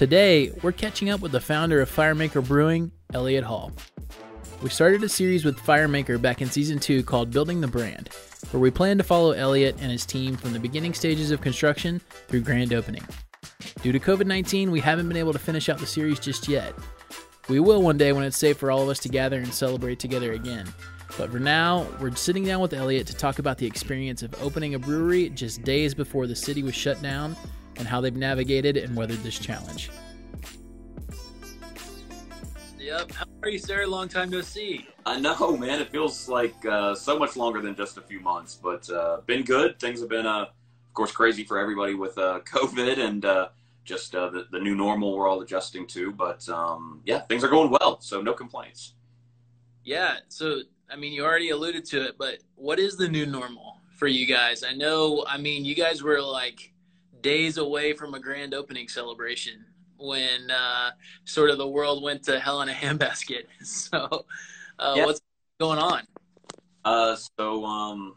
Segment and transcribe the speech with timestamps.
[0.00, 3.70] Today, we're catching up with the founder of Firemaker Brewing, Elliott Hall.
[4.62, 8.08] We started a series with Firemaker back in season 2 called Building the Brand,
[8.50, 12.00] where we plan to follow Elliott and his team from the beginning stages of construction
[12.28, 13.06] through grand opening.
[13.82, 16.72] Due to COVID 19, we haven't been able to finish out the series just yet.
[17.50, 19.98] We will one day when it's safe for all of us to gather and celebrate
[19.98, 20.66] together again.
[21.18, 24.74] But for now, we're sitting down with Elliott to talk about the experience of opening
[24.74, 27.36] a brewery just days before the city was shut down
[27.80, 29.90] and how they've navigated and weathered this challenge.
[32.78, 33.12] Yep.
[33.12, 33.86] How are you, sir?
[33.86, 34.86] Long time no see.
[35.06, 35.80] I know, man.
[35.80, 39.44] It feels like uh, so much longer than just a few months, but uh, been
[39.44, 39.78] good.
[39.80, 43.48] Things have been, uh, of course, crazy for everybody with uh, COVID and uh,
[43.84, 46.12] just uh, the, the new normal we're all adjusting to.
[46.12, 48.94] But um, yeah, things are going well, so no complaints.
[49.84, 50.16] Yeah.
[50.28, 54.06] So, I mean, you already alluded to it, but what is the new normal for
[54.06, 54.64] you guys?
[54.64, 56.72] I know, I mean, you guys were like
[57.22, 59.64] days away from a grand opening celebration
[60.00, 60.90] when uh,
[61.24, 63.44] sort of the world went to hell in a handbasket.
[63.62, 64.26] So,
[64.78, 65.04] uh, yeah.
[65.04, 65.20] what's
[65.58, 66.02] going on?
[66.84, 68.16] Uh, so, um,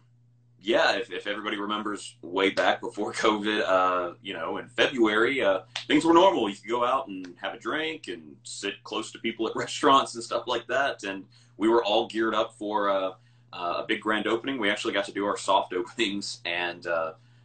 [0.61, 5.61] yeah, if, if everybody remembers way back before COVID, uh, you know, in February, uh,
[5.87, 6.49] things were normal.
[6.49, 10.15] You could go out and have a drink and sit close to people at restaurants
[10.15, 11.03] and stuff like that.
[11.03, 11.25] And
[11.57, 13.11] we were all geared up for uh,
[13.51, 14.57] a big grand opening.
[14.57, 16.87] We actually got to do our soft openings and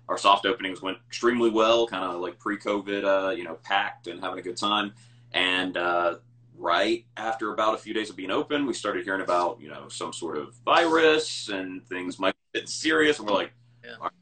[0.09, 4.21] our soft openings went extremely well, kind of like pre-COVID, uh, you know, packed and
[4.21, 4.95] having a good time.
[5.33, 6.17] And uh,
[6.57, 9.89] right after about a few days of being open, we started hearing about you know
[9.89, 13.53] some sort of virus and things might get serious, and we're like,
[13.85, 13.93] yeah.
[14.01, 14.13] right,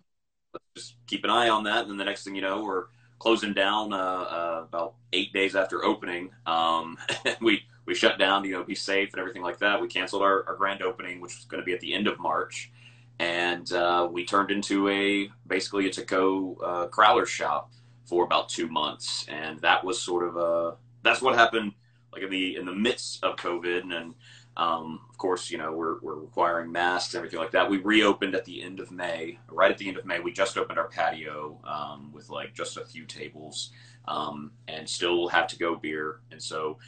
[0.52, 1.82] let's just keep an eye on that.
[1.82, 2.86] And then the next thing you know, we're
[3.18, 6.30] closing down uh, uh about eight days after opening.
[6.46, 6.98] Um,
[7.40, 9.80] we we shut down you know be safe and everything like that.
[9.80, 12.18] We canceled our, our grand opening, which was going to be at the end of
[12.18, 12.72] March
[13.18, 17.72] and uh, we turned into a basically a to-go uh, crowler shop
[18.04, 21.72] for about two months, and that was sort of a that's what happened
[22.12, 24.14] like in the in the midst of COVID, and
[24.56, 27.68] um, of course you know we're we're requiring masks and everything like that.
[27.68, 29.38] We reopened at the end of May.
[29.50, 32.76] Right at the end of May, we just opened our patio um, with like just
[32.76, 33.70] a few tables,
[34.08, 36.78] um, and still have to go beer, and so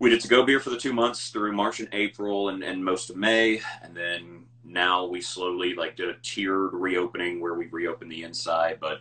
[0.00, 2.84] we did to go beer for the two months through March and April and, and
[2.84, 7.66] most of May, and then now we slowly like did a tiered reopening where we
[7.66, 9.00] reopened the inside, but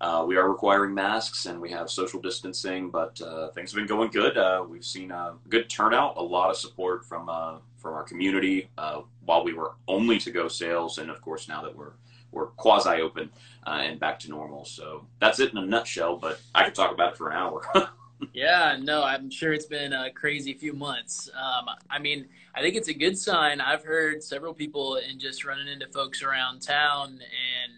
[0.00, 2.90] uh, we are requiring masks and we have social distancing.
[2.90, 4.36] But uh, things have been going good.
[4.36, 8.68] Uh, we've seen a good turnout, a lot of support from uh, from our community
[8.76, 11.92] uh, while we were only to go sales, and of course now that we're
[12.32, 13.30] we're quasi open
[13.66, 14.64] uh, and back to normal.
[14.64, 16.16] So that's it in a nutshell.
[16.16, 17.62] But I could talk about it for an hour.
[18.32, 21.30] yeah, no, I'm sure it's been a crazy few months.
[21.34, 23.60] Um, I mean, I think it's a good sign.
[23.60, 27.72] I've heard several people and just running into folks around town, and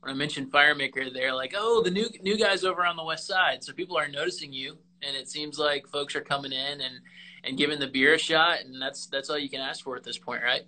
[0.00, 3.26] when I mentioned Firemaker, they're like, "Oh, the new new guys over on the west
[3.26, 7.00] side." So people are noticing you, and it seems like folks are coming in and
[7.44, 10.04] and giving the beer a shot, and that's that's all you can ask for at
[10.04, 10.62] this point, right?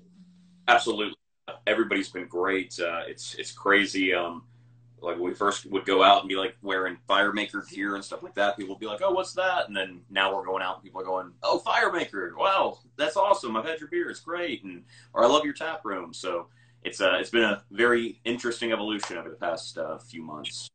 [0.69, 1.15] Absolutely.
[1.66, 2.78] Everybody's been great.
[2.81, 4.15] Uh, it's it's crazy.
[4.15, 4.44] Um,
[5.02, 8.34] like we first would go out and be like wearing Firemaker gear and stuff like
[8.34, 10.84] that, people would be like, "Oh, what's that?" And then now we're going out and
[10.84, 12.36] people are going, "Oh, Firemaker!
[12.36, 13.56] Wow, that's awesome!
[13.56, 16.14] I've had your beer; it's great!" And or I love your tap room.
[16.14, 16.48] So
[16.82, 20.68] it's uh, it's been a very interesting evolution over the past uh, few months.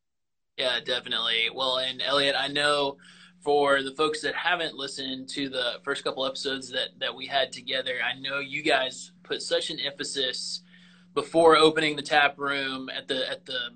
[0.58, 1.50] Yeah, definitely.
[1.54, 2.98] Well, and Elliot, I know
[3.42, 7.52] for the folks that haven't listened to the first couple episodes that that we had
[7.52, 10.62] together, I know you guys put such an emphasis
[11.14, 13.70] before opening the tap room at the at the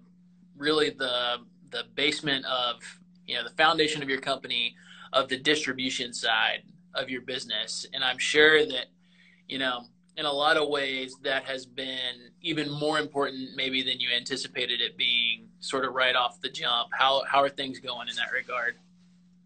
[0.58, 1.38] really the
[1.72, 2.76] the basement of
[3.26, 4.76] you know the foundation of your company
[5.14, 6.64] of the distribution side
[6.94, 7.86] of your business.
[7.94, 8.88] And i'm sure that
[9.48, 9.86] you know
[10.18, 14.82] in a lot of ways that has been even more important maybe than you anticipated
[14.82, 16.90] it being sort of right off the jump.
[16.92, 18.76] How how are things going in that regard?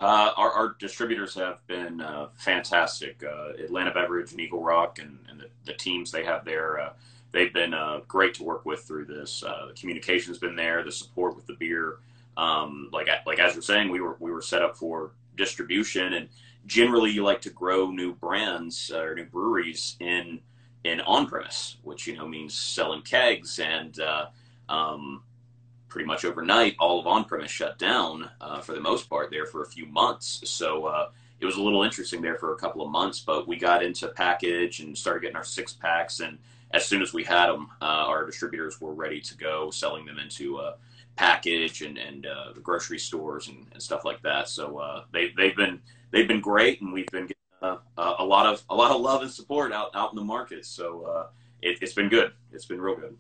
[0.02, 3.24] Uh, our, our, distributors have been uh, fantastic.
[3.24, 6.90] Uh, atlanta beverage and eagle rock and, and the, the, teams they have there uh,
[7.36, 9.44] they've been uh, great to work with through this.
[9.44, 11.98] Uh, the communication's been there, the support with the beer.
[12.38, 16.30] Um, like like as you're saying, we were we were set up for distribution, and
[16.66, 20.40] generally you like to grow new brands uh, or new breweries in
[20.84, 24.00] in on premise, which you know means selling kegs and.
[24.00, 24.26] Uh,
[24.68, 25.22] um,
[25.88, 29.46] pretty much overnight, all of on premise shut down uh, for the most part there
[29.46, 30.42] for a few months.
[30.44, 31.10] So uh,
[31.40, 33.22] it was a little interesting there for a couple of months.
[33.22, 36.38] But we got into package and started getting our six packs, and
[36.76, 40.20] as soon as we had them, uh, our distributors were ready to go selling them
[40.20, 40.76] into uh,
[41.16, 44.50] package and and uh, the grocery stores and, and, stuff like that.
[44.50, 45.80] So uh, they they've been
[46.12, 47.78] they've been great, and we've been getting uh,
[48.20, 50.66] a lot of a lot of love and support out out in the market.
[50.66, 51.30] So
[51.62, 52.34] it, it's been good.
[52.52, 53.16] It's been real good.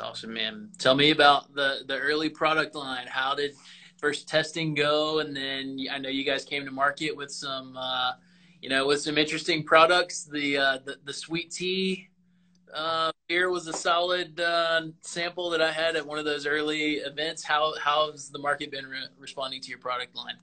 [0.00, 0.70] Awesome, man.
[0.78, 3.06] Tell me about the the early product line.
[3.06, 3.52] How did
[3.96, 7.78] first testing go, and then I know you guys came to market with some,
[8.60, 10.24] you know, with some interesting products.
[10.24, 12.08] The uh, the, the sweet tea
[12.74, 16.94] uh, beer was a solid uh, sample that I had at one of those early
[16.94, 17.42] events.
[17.42, 20.36] How how's the market been re- responding to your product line?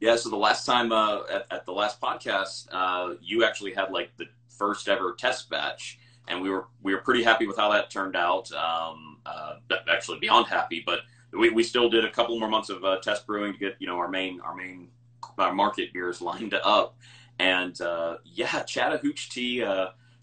[0.00, 3.90] Yeah, so the last time uh, at, at, the last podcast, uh, you actually had
[3.90, 5.98] like the first ever test batch,
[6.28, 8.50] and we were we were pretty happy with how that turned out.
[8.52, 9.54] Um, uh,
[9.90, 11.00] actually, beyond happy, but
[11.32, 13.86] we, we still did a couple more months of uh, test brewing to get you
[13.86, 14.88] know our main our main
[15.36, 16.96] our market beers lined up,
[17.38, 17.78] and
[18.24, 19.66] yeah, Chattahoochee tea.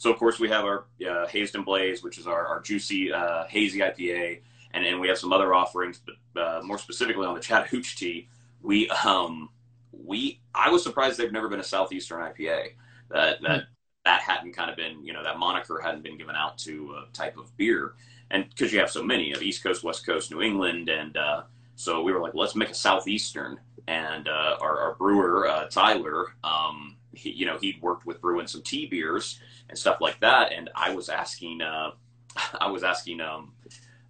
[0.05, 2.61] Uh, so of course we have our uh, Hazed and Blaze, which is our, our
[2.61, 4.41] juicy uh, hazy IPA,
[4.73, 8.27] and and we have some other offerings, but uh, more specifically on the Chattahoochee tea,
[8.61, 9.49] we um
[9.91, 12.69] we I was surprised they've never been a southeastern IPA.
[13.09, 13.65] That that mm.
[14.05, 17.13] that hadn't kind of been you know that moniker hadn't been given out to a
[17.13, 17.93] type of beer
[18.31, 21.43] and because you have so many of East Coast, West Coast, New England, and uh,
[21.75, 23.59] so we were like, let's make a southeastern.
[23.87, 28.47] And uh, our, our, brewer uh, Tyler, um, he, you know, he'd worked with brewing
[28.47, 29.39] some tea beers
[29.69, 30.51] and stuff like that.
[30.51, 31.91] And I was asking, uh,
[32.59, 33.53] I was asking, um,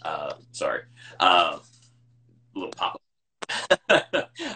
[0.01, 0.81] uh, sorry,
[1.19, 1.59] uh,
[2.53, 3.01] little pop.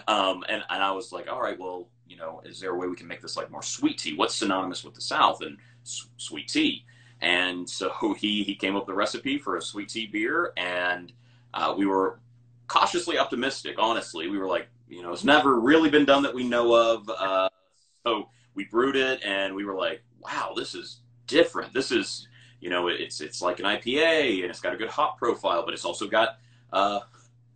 [0.08, 2.88] um, and and I was like, all right, well, you know, is there a way
[2.88, 4.16] we can make this like more sweet tea?
[4.16, 6.84] What's synonymous with the South and sweet tea?
[7.20, 11.12] And so he, he came up with a recipe for a sweet tea beer, and
[11.54, 12.20] uh, we were
[12.66, 14.28] cautiously optimistic, honestly.
[14.28, 17.08] We were like, you know, it's never really been done that we know of.
[17.08, 17.48] Uh,
[18.04, 21.72] so we brewed it, and we were like, wow, this is different.
[21.72, 22.28] This is,
[22.60, 25.74] you know, it's it's like an IPA, and it's got a good hop profile, but
[25.74, 26.38] it's also got
[26.72, 27.00] uh,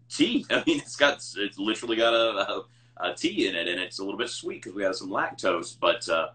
[0.09, 0.47] tea.
[0.51, 2.65] I mean, it's got it's literally got a, a,
[3.09, 5.77] a tea in it, and it's a little bit sweet because we have some lactose,
[5.79, 6.29] but uh,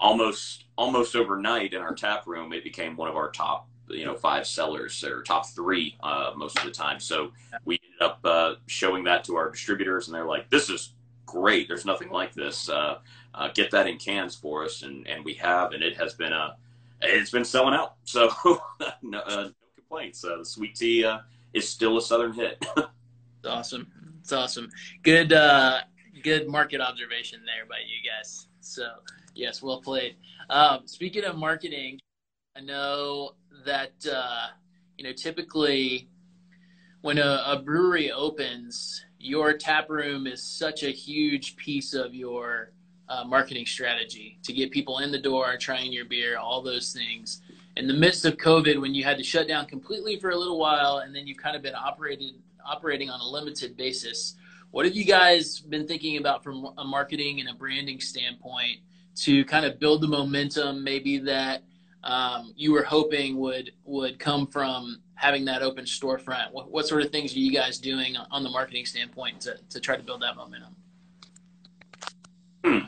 [0.00, 4.14] almost almost overnight in our tap room, it became one of our top you know
[4.14, 7.00] five sellers or top three uh, most of the time.
[7.00, 7.32] So
[7.64, 10.94] we ended up uh, showing that to our distributors, and they're like, "This is
[11.30, 11.68] great.
[11.68, 12.68] There's nothing like this.
[12.68, 12.98] Uh,
[13.34, 16.32] uh get that in cans for us," and and we have, and it has been
[16.32, 16.56] a
[17.02, 17.94] it's been selling out.
[18.04, 18.30] So
[19.02, 20.24] no, uh, no, complaints.
[20.24, 21.10] Uh, the sweet tea
[21.52, 22.64] is still a southern hit.
[23.46, 23.86] awesome.
[24.20, 24.68] It's awesome.
[25.02, 25.30] Good
[26.22, 28.48] good market observation there by you guys.
[28.60, 28.84] So
[29.34, 30.16] Yes, well played.
[30.48, 31.98] Um, speaking of marketing,
[32.56, 33.32] I know
[33.64, 34.48] that uh,
[34.96, 36.08] you know typically
[37.00, 42.72] when a, a, brewery opens, your tap room is such a huge piece of your
[43.08, 47.42] uh, marketing strategy to get people in the door, trying your beer, all those things.
[47.76, 50.58] In the midst of COVID, when you had to shut down completely for a little
[50.58, 52.34] while, and then you've kind of been operated
[52.64, 54.36] operating on a limited basis,
[54.70, 58.78] what have you guys been thinking about from a marketing and a branding standpoint?
[59.16, 61.62] to kind of build the momentum maybe that
[62.04, 66.52] um, you were hoping would would come from having that open storefront?
[66.52, 69.80] What, what sort of things are you guys doing on the marketing standpoint to, to
[69.80, 70.74] try to build that momentum?
[72.64, 72.78] Hmm.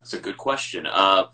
[0.00, 0.86] That's a good question.
[0.86, 1.26] Uh,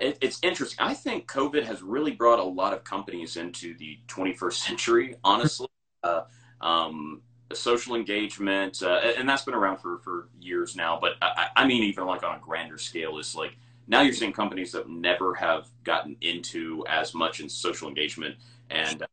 [0.00, 0.78] it, it's interesting.
[0.80, 5.68] I think COVID has really brought a lot of companies into the 21st century, honestly.
[6.02, 6.22] uh,
[6.60, 7.22] um,
[7.52, 10.98] social engagement, uh, and that's been around for, for years now.
[11.00, 13.56] But I, I, mean, even like on a grander scale, is like
[13.90, 18.36] now you're seeing companies that never have gotten into as much in social engagement
[18.70, 19.04] and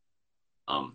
[0.68, 0.94] um,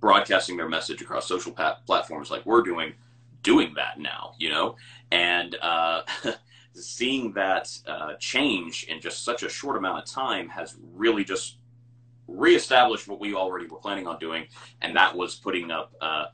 [0.00, 2.94] broadcasting their message across social platforms like we're doing,
[3.42, 4.76] doing that now, you know,
[5.10, 6.02] and uh,
[6.74, 11.56] seeing that uh, change in just such a short amount of time has really just
[12.28, 14.46] reestablished what we already were planning on doing,
[14.80, 16.26] and that was putting up uh,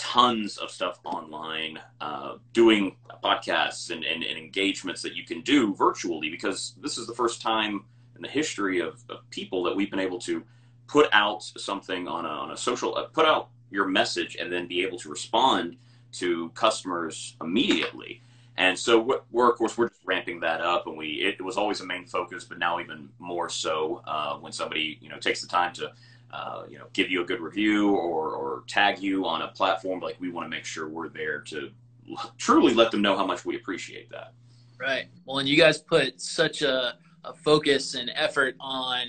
[0.00, 5.74] tons of stuff online, uh, doing podcasts and, and, and, engagements that you can do
[5.74, 7.84] virtually because this is the first time
[8.16, 10.42] in the history of, of people that we've been able to
[10.86, 14.66] put out something on a, on a social, uh, put out your message and then
[14.66, 15.76] be able to respond
[16.12, 18.22] to customers immediately.
[18.56, 21.82] And so we're, of course, we're just ramping that up, and we it, was always
[21.82, 25.46] a main focus, but now even more so uh, when somebody you know takes the
[25.46, 25.92] time to
[26.32, 30.00] uh, you know give you a good review or or tag you on a platform.
[30.00, 31.70] Like we want to make sure we're there to
[32.38, 34.32] truly let them know how much we appreciate that.
[34.78, 35.06] Right.
[35.26, 36.94] Well, and you guys put such a,
[37.24, 39.08] a focus and effort on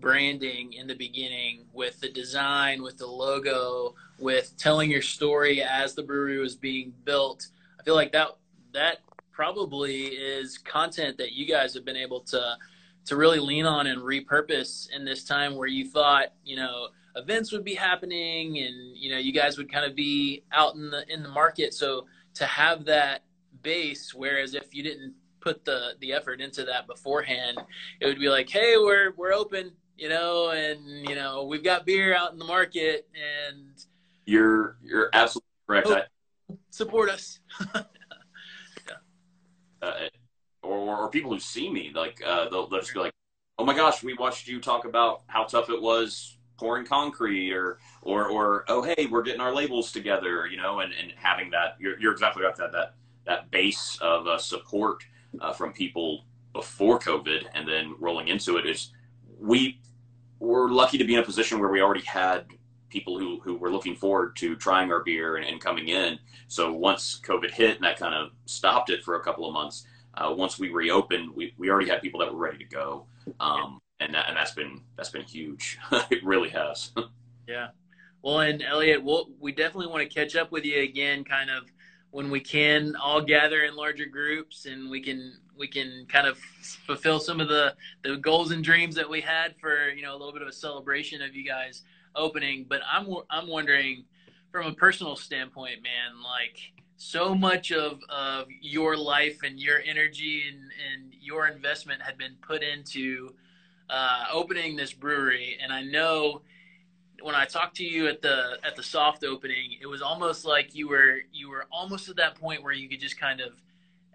[0.00, 5.94] branding in the beginning with the design, with the logo, with telling your story as
[5.94, 7.48] the brewery was being built.
[7.78, 8.36] I feel like that
[8.72, 8.98] that
[9.32, 12.56] probably is content that you guys have been able to
[13.06, 17.52] to really lean on and repurpose in this time where you thought, you know, events
[17.52, 21.04] would be happening and you know you guys would kind of be out in the
[21.12, 21.74] in the market.
[21.74, 23.24] So to have that
[23.62, 27.58] base, whereas if you didn't put the the effort into that beforehand,
[28.00, 31.84] it would be like, hey, we're we're open, you know, and you know we've got
[31.84, 33.84] beer out in the market, and
[34.24, 35.88] you're you're absolutely correct.
[35.88, 37.40] Oh, support us.
[37.74, 37.82] yeah.
[39.82, 39.94] uh,
[40.62, 43.12] or, or people who see me, like uh, they'll, they'll just be like,
[43.58, 47.78] "Oh my gosh, we watched you talk about how tough it was pouring concrete or
[48.02, 51.76] or or oh hey we're getting our labels together you know and, and having that
[51.80, 55.02] you're, you're exactly right that that that base of uh, support
[55.40, 58.92] uh, from people before covid and then rolling into it is
[59.40, 59.80] we
[60.38, 62.46] were lucky to be in a position where we already had
[62.88, 66.18] people who, who were looking forward to trying our beer and, and coming in.
[66.48, 69.86] So once covid hit and that kind of stopped it for a couple of months
[70.14, 73.06] uh, once we reopened we, we already had people that were ready to go
[73.40, 75.78] um, and that, and that's been that's been huge.
[76.10, 76.92] it really has.
[77.48, 77.68] yeah.
[78.22, 81.64] Well, and Elliot, we'll, we definitely want to catch up with you again, kind of
[82.10, 86.38] when we can all gather in larger groups and we can we can kind of
[86.86, 90.18] fulfill some of the the goals and dreams that we had for you know a
[90.18, 91.82] little bit of a celebration of you guys
[92.14, 92.66] opening.
[92.68, 94.04] But I'm I'm wondering
[94.50, 96.58] from a personal standpoint, man, like
[97.02, 102.36] so much of, of your life and your energy and, and your investment had been
[102.40, 103.34] put into
[103.90, 106.42] uh, opening this brewery, and I know
[107.20, 110.74] when I talked to you at the at the soft opening, it was almost like
[110.74, 113.52] you were you were almost at that point where you could just kind of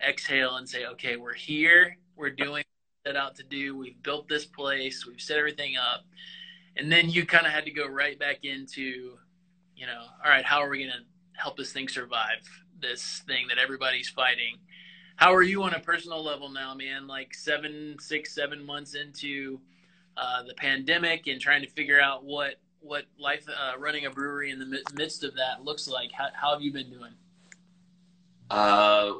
[0.05, 2.63] exhale and say, okay, we're here, we're doing
[3.05, 6.05] set out to do, we've built this place, we've set everything up,
[6.77, 9.17] and then you kind of had to go right back into,
[9.75, 12.39] you know, all right, how are we going to help this thing survive
[12.79, 14.59] this thing that everybody's fighting?
[15.17, 17.07] how are you on a personal level now, man?
[17.07, 19.59] Like seven, six, seven months into
[20.15, 24.51] uh, the pandemic and trying to figure out what what life uh, running a brewery
[24.51, 26.11] in the midst of that looks like.
[26.11, 27.11] How, how have you been doing?
[28.51, 29.13] Uh,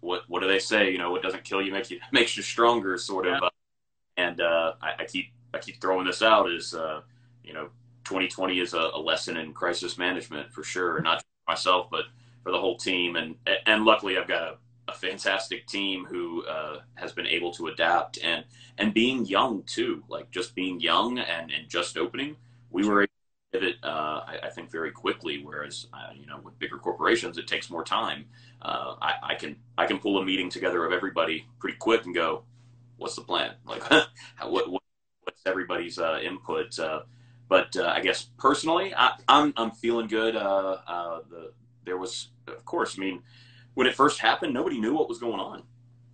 [0.00, 0.90] what what do they say?
[0.90, 3.34] You know, what doesn't kill you makes you makes you stronger, sort of.
[3.40, 3.46] Yeah.
[3.46, 3.50] Uh,
[4.16, 7.02] and uh, I, I, keep I keep throwing this out is uh,
[7.44, 7.68] you know,
[8.04, 12.06] 2020 is a, a, lesson in crisis management for sure, not myself, but
[12.48, 13.16] for the whole team.
[13.16, 13.34] And
[13.66, 14.56] and luckily, I've got a
[14.88, 18.44] a fantastic team who uh, has been able to adapt and
[18.78, 22.36] and being young too, like just being young and, and just opening,
[22.70, 23.08] we were able
[23.52, 25.42] to pivot, uh, I, I, think, very quickly.
[25.44, 28.26] Whereas, uh, you know, with bigger corporations, it takes more time.
[28.62, 32.14] Uh, I, I, can I can pull a meeting together of everybody pretty quick and
[32.14, 32.44] go,
[32.96, 33.54] what's the plan?
[33.66, 34.82] Like, what, what,
[35.24, 36.78] what's everybody's uh, input?
[36.78, 37.00] Uh,
[37.48, 40.34] but I guess personally, I, am I'm, I'm feeling good.
[40.34, 41.52] the
[41.88, 43.22] there was, of course, I mean
[43.78, 45.62] when it first happened, nobody knew what was going on.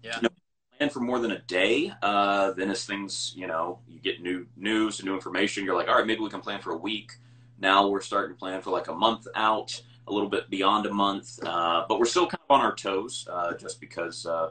[0.03, 0.17] Yeah.
[0.17, 0.29] You know,
[0.77, 1.91] plan for more than a day.
[2.03, 5.89] Uh, then as things, you know, you get new news and new information, you're like,
[5.89, 7.13] all right, maybe we can plan for a week.
[7.59, 10.93] Now we're starting to plan for like a month out, a little bit beyond a
[10.93, 14.51] month, uh, but we're still kind of on our toes, uh, just because uh,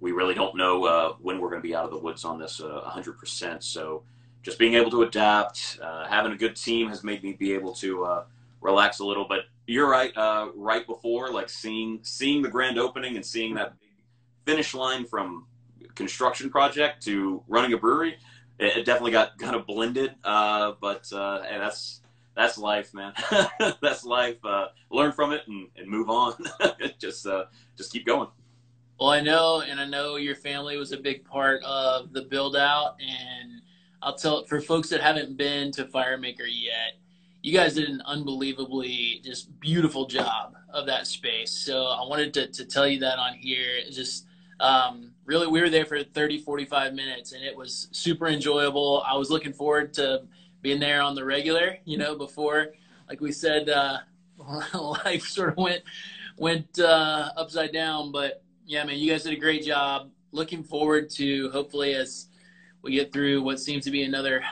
[0.00, 2.38] we really don't know uh, when we're going to be out of the woods on
[2.38, 3.42] this 100%.
[3.44, 4.02] Uh, so
[4.42, 8.22] just being able to adapt, having a good team has made me be able to
[8.62, 9.26] relax a little.
[9.28, 10.16] But you're right.
[10.16, 13.90] Uh, right before, like seeing seeing the grand opening and seeing that big
[14.44, 15.46] finish line from
[15.94, 18.16] construction project to running a brewery,
[18.58, 20.14] it, it definitely got kind of blended.
[20.24, 22.00] Uh, but uh, that's
[22.36, 23.12] that's life, man.
[23.80, 24.36] that's life.
[24.44, 26.34] Uh, learn from it and, and move on.
[26.98, 27.46] just uh,
[27.76, 28.28] just keep going.
[29.00, 32.56] Well, I know, and I know your family was a big part of the build
[32.56, 32.96] out.
[33.00, 33.60] And
[34.02, 36.94] I'll tell for folks that haven't been to FireMaker yet,
[37.46, 41.52] you guys did an unbelievably just beautiful job of that space.
[41.52, 43.82] So I wanted to, to tell you that on here.
[43.88, 44.26] just
[44.58, 49.04] um, really, we were there for 30, 45 minutes and it was super enjoyable.
[49.06, 50.22] I was looking forward to
[50.60, 52.72] being there on the regular, you know, before,
[53.08, 53.98] like we said, uh,
[55.04, 55.84] life sort of went,
[56.38, 58.10] went uh, upside down.
[58.10, 60.10] But yeah, man, you guys did a great job.
[60.32, 62.26] Looking forward to hopefully as
[62.82, 64.42] we get through what seems to be another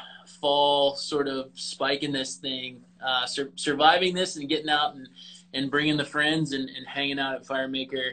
[0.44, 5.08] fall sort of spike in this thing, uh, sur- surviving this and getting out and,
[5.52, 8.12] and bringing the friends and, and hanging out at FireMaker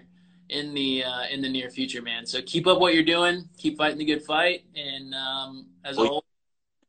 [0.50, 2.26] in the uh, in the near future, man.
[2.26, 6.06] So keep up what you're doing, keep fighting the good fight, and um, as a
[6.06, 6.26] whole,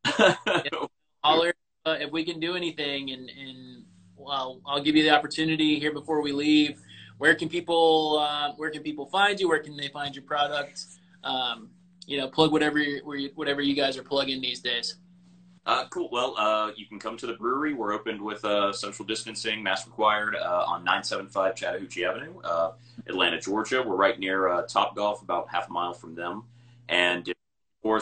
[1.25, 1.54] holler
[1.87, 3.85] uh, if we can do anything, and and
[4.16, 6.80] well, I'll give you the opportunity here before we leave.
[7.18, 9.49] Where can people uh, where can people find you?
[9.49, 10.85] Where can they find your product?
[11.25, 11.71] Um,
[12.06, 12.82] you know, plug whatever
[13.35, 14.97] whatever you guys are plugging these days.
[15.64, 16.09] Uh, cool.
[16.11, 17.73] Well, uh, you can come to the brewery.
[17.73, 22.40] We're opened with uh, social distancing, mask required, uh, on 975 Chattahoochee Avenue.
[22.42, 22.73] Uh,
[23.07, 23.81] Atlanta, Georgia.
[23.81, 26.42] We're right near uh, Top Golf, about half a mile from them.
[26.88, 27.33] And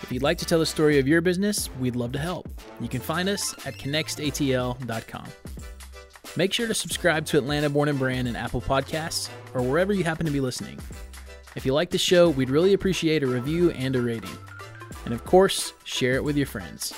[0.04, 2.48] If you'd like to tell the story of your business, we'd love to help.
[2.80, 5.28] You can find us at connextatl.com.
[6.38, 10.04] Make sure to subscribe to Atlanta Born and Brand in Apple Podcasts or wherever you
[10.04, 10.78] happen to be listening.
[11.56, 14.38] If you like the show, we'd really appreciate a review and a rating.
[15.06, 16.94] And of course, share it with your friends.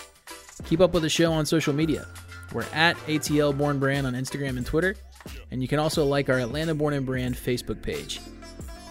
[0.66, 2.06] Keep up with the show on social media.
[2.52, 4.96] We're at ATL Born Brand on Instagram and Twitter,
[5.52, 8.20] and you can also like our Atlanta Born and Brand Facebook page.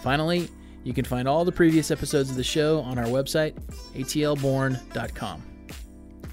[0.01, 0.49] Finally,
[0.83, 3.53] you can find all the previous episodes of the show on our website,
[3.93, 5.43] atlborn.com.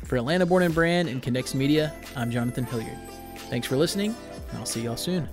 [0.04, 3.15] For Atlanta Born and Brand and Connext Media, I'm Jonathan Hilliard.
[3.48, 4.14] Thanks for listening,
[4.50, 5.28] and I'll see y'all soon.